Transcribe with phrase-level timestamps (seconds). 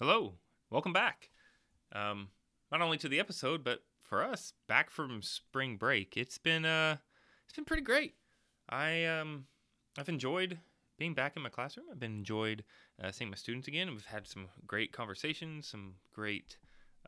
[0.00, 0.32] Hello,
[0.70, 1.28] welcome back.
[1.92, 2.28] Um,
[2.72, 6.16] not only to the episode, but for us, back from spring break.
[6.16, 6.96] It's been uh,
[7.44, 8.14] it's been pretty great.
[8.70, 9.44] I um,
[9.98, 10.58] I've enjoyed
[10.96, 11.84] being back in my classroom.
[11.92, 12.64] I've been enjoyed
[12.98, 13.90] uh, seeing my students again.
[13.90, 16.56] We've had some great conversations, some great,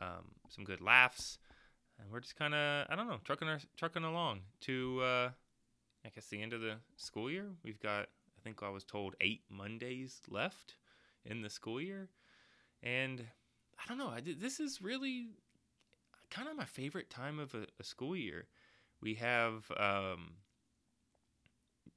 [0.00, 1.38] um, some good laughs,
[2.00, 5.30] and we're just kind of I don't know trucking our, trucking along to uh,
[6.04, 7.52] I guess the end of the school year.
[7.62, 10.74] We've got I think I was told eight Mondays left
[11.24, 12.08] in the school year,
[12.82, 13.24] and
[13.78, 14.08] I don't know.
[14.08, 15.28] I this is really
[16.30, 18.46] kind of my favorite time of a, a school year.
[19.02, 20.34] We have, um,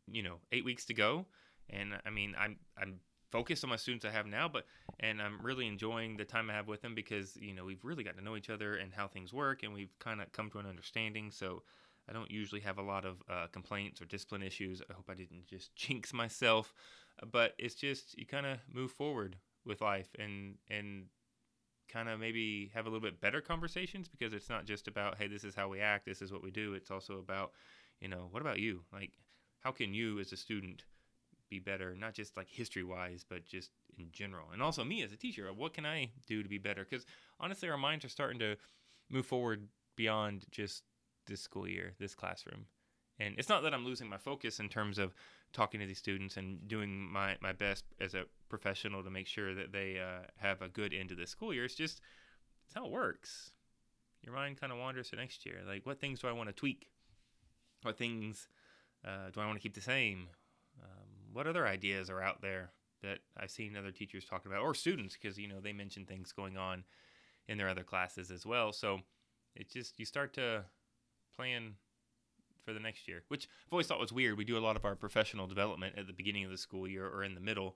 [0.08, 1.26] you know, eight weeks to go,
[1.70, 3.00] and I mean, I'm I'm
[3.32, 4.66] focused on my students I have now, but
[5.00, 8.04] and I'm really enjoying the time I have with them because you know we've really
[8.04, 10.60] got to know each other and how things work, and we've kind of come to
[10.60, 11.32] an understanding.
[11.32, 11.64] So
[12.10, 14.82] I don't usually have a lot of uh, complaints or discipline issues.
[14.90, 16.74] I hope I didn't just jinx myself,
[17.32, 21.06] but it's just you kind of move forward with life and and
[21.90, 25.28] kind of maybe have a little bit better conversations because it's not just about hey
[25.28, 26.74] this is how we act this is what we do.
[26.74, 27.52] It's also about
[28.00, 28.82] you know what about you?
[28.92, 29.14] Like
[29.60, 30.84] how can you as a student
[31.50, 34.48] be better not just like history wise but just in general?
[34.52, 36.86] And also me as a teacher what can i do to be better?
[36.90, 37.06] Because
[37.40, 38.56] honestly our minds are starting to
[39.10, 40.84] move forward beyond just
[41.28, 42.66] this school year this classroom.
[43.20, 45.14] And it's not that i'm losing my focus in terms of
[45.54, 49.56] talking to these students and doing my, my best as a professional to make sure
[49.56, 51.66] that they uh, have a good end of the school year.
[51.66, 52.02] It's just
[52.66, 53.52] it's how it works.
[54.24, 55.60] Your mind kind of wanders to next year.
[55.68, 56.88] Like, what things do I want to tweak?
[57.84, 58.48] What things
[59.06, 60.30] uh, do I want to keep the same?
[60.82, 64.74] Um, what other ideas are out there that I've seen other teachers talking about, or
[64.74, 66.86] students, because you know they mention things going on
[67.48, 68.72] in their other classes as well.
[68.72, 69.02] So
[69.56, 70.64] it's just you start to
[71.36, 71.74] plan
[72.64, 74.38] for the next year, which I've always thought was weird.
[74.38, 77.08] We do a lot of our professional development at the beginning of the school year
[77.08, 77.76] or in the middle,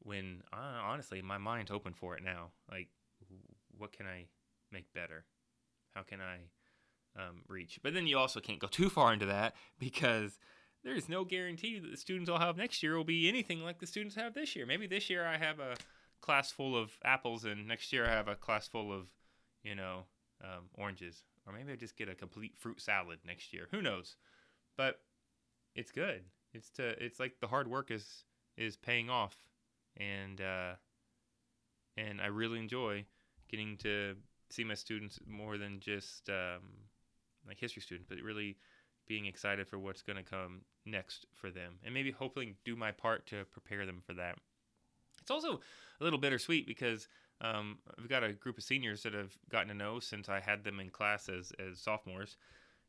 [0.00, 2.50] when uh, honestly my mind's open for it now.
[2.70, 2.88] Like,
[3.76, 4.26] what can I
[4.70, 5.24] make better?
[5.94, 7.78] How can I um, reach?
[7.82, 10.38] But then you also can't go too far into that because
[10.82, 13.78] there is no guarantee that the students I'll have next year will be anything like
[13.78, 14.66] the students have this year.
[14.66, 15.76] Maybe this year I have a
[16.20, 19.10] class full of apples, and next year I have a class full of,
[19.62, 20.04] you know,
[20.42, 21.22] um, oranges.
[21.46, 23.68] Or maybe I just get a complete fruit salad next year.
[23.70, 24.16] Who knows?
[24.76, 25.00] But
[25.74, 26.22] it's good.
[26.52, 28.24] It's to it's like the hard work is
[28.56, 29.36] is paying off,
[29.96, 30.74] and uh,
[31.96, 33.04] and I really enjoy
[33.48, 34.14] getting to
[34.50, 36.62] see my students more than just um,
[37.46, 38.56] like history students, but really
[39.06, 42.92] being excited for what's going to come next for them, and maybe hopefully do my
[42.92, 44.36] part to prepare them for that.
[45.20, 45.60] It's also
[46.00, 47.08] a little bittersweet because
[47.40, 50.64] um, I've got a group of seniors that I've gotten to know since I had
[50.64, 52.36] them in class as, as sophomores.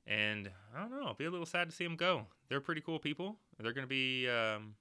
[0.08, 2.28] And I don't know, I'll be a little sad to see them go.
[2.48, 3.38] They're pretty cool people.
[3.60, 4.76] They're going to be, um,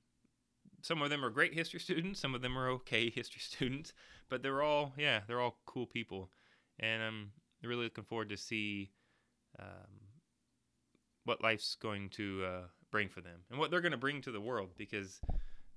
[0.82, 3.94] some of them are great history students, some of them are okay history students,
[4.28, 6.31] but they're all, yeah, they're all cool people.
[6.78, 7.31] And I'm
[7.62, 8.91] really looking forward to see
[9.58, 10.04] um,
[11.25, 14.31] what life's going to uh, bring for them and what they're going to bring to
[14.31, 15.20] the world because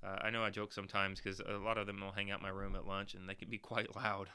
[0.03, 2.50] uh, I know I joke sometimes because a lot of them will hang out my
[2.50, 4.30] room at lunch and they can be quite loud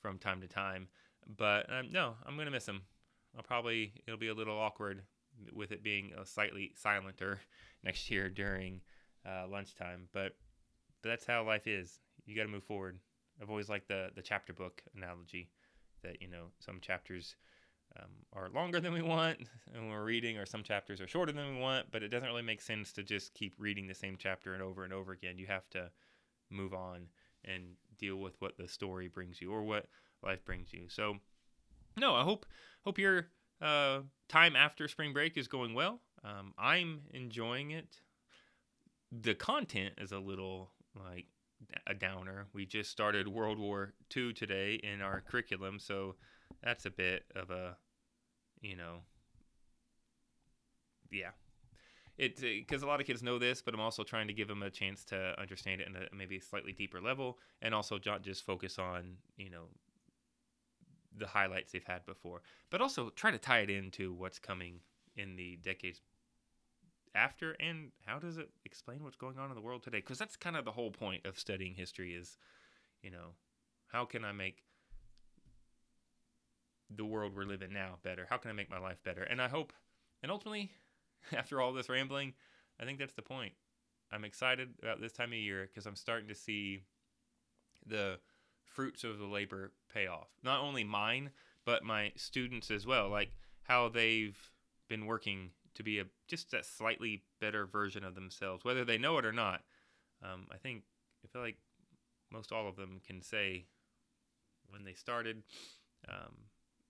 [0.00, 0.88] from time to time.
[1.36, 2.82] But um, no, I'm gonna miss them.
[3.36, 5.02] I'll probably it'll be a little awkward
[5.52, 7.38] with it being a slightly silenter
[7.84, 8.80] next year during
[9.26, 10.08] uh, lunchtime.
[10.12, 10.36] But
[11.02, 11.98] but that's how life is.
[12.26, 12.98] You got to move forward.
[13.40, 15.50] I've always liked the the chapter book analogy
[16.02, 17.36] that you know some chapters
[17.98, 19.38] um, are longer than we want
[19.74, 22.42] and we're reading, or some chapters are shorter than we want, but it doesn't really
[22.42, 25.38] make sense to just keep reading the same chapter and over and over again.
[25.38, 25.90] You have to
[26.50, 27.06] move on
[27.44, 27.62] and
[27.98, 29.86] deal with what the story brings you or what
[30.22, 30.88] life brings you.
[30.88, 31.18] So,
[31.96, 32.46] no, I hope
[32.84, 33.28] hope your
[33.60, 36.00] uh, time after spring break is going well.
[36.24, 38.00] Um, I'm enjoying it.
[39.12, 41.26] The content is a little like
[41.86, 42.46] a downer.
[42.52, 46.16] We just started World War II today in our curriculum, so
[46.62, 47.76] that's a bit of a
[48.64, 49.00] you know,
[51.10, 51.30] yeah.
[52.16, 54.48] It because uh, a lot of kids know this, but I'm also trying to give
[54.48, 58.22] them a chance to understand it in a maybe slightly deeper level, and also not
[58.22, 59.64] just focus on you know
[61.16, 64.80] the highlights they've had before, but also try to tie it into what's coming
[65.16, 66.00] in the decades
[67.14, 69.98] after, and how does it explain what's going on in the world today?
[69.98, 72.38] Because that's kind of the whole point of studying history is,
[73.02, 73.34] you know,
[73.88, 74.64] how can I make
[76.94, 78.26] the world we're living now better?
[78.28, 79.22] How can I make my life better?
[79.22, 79.72] And I hope,
[80.22, 80.70] and ultimately,
[81.32, 82.34] after all this rambling,
[82.80, 83.52] I think that's the point.
[84.12, 86.82] I'm excited about this time of year because I'm starting to see
[87.86, 88.18] the
[88.64, 90.28] fruits of the labor pay off.
[90.42, 91.30] Not only mine,
[91.64, 93.08] but my students as well.
[93.08, 93.32] Like
[93.62, 94.38] how they've
[94.88, 99.18] been working to be a just a slightly better version of themselves, whether they know
[99.18, 99.62] it or not.
[100.22, 100.82] Um, I think
[101.24, 101.56] I feel like
[102.30, 103.66] most all of them can say
[104.68, 105.42] when they started
[106.08, 106.34] um,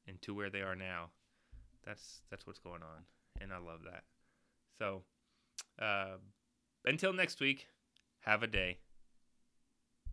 [0.06, 1.10] and to where they are now.
[1.84, 3.04] That's that's what's going on,
[3.40, 4.04] and I love that.
[4.78, 5.02] So,
[5.78, 6.16] uh,
[6.84, 7.66] until next week,
[8.20, 8.78] have a day.